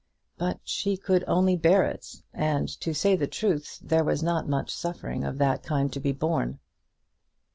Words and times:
But 0.35 0.61
she 0.63 0.97
could 0.97 1.23
only 1.27 1.55
bear 1.55 1.83
it. 1.83 2.23
And, 2.33 2.67
to 2.79 2.91
say 2.91 3.15
the 3.15 3.27
truth, 3.27 3.77
there 3.83 4.03
was 4.03 4.23
not 4.23 4.49
much 4.49 4.71
suffering 4.71 5.23
of 5.23 5.37
that 5.37 5.61
kind 5.61 5.93
to 5.93 5.99
be 5.99 6.11
borne. 6.11 6.57